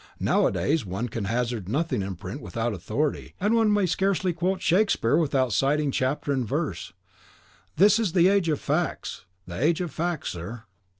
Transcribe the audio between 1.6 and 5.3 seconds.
nothing in print without authority, and one may scarcely quote Shakespeare